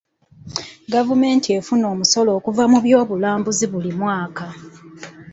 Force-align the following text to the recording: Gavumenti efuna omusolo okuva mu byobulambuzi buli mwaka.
Gavumenti 0.93 1.47
efuna 1.59 1.85
omusolo 1.93 2.29
okuva 2.37 2.63
mu 2.71 2.79
byobulambuzi 2.85 3.65
buli 3.71 3.91
mwaka. 3.99 4.45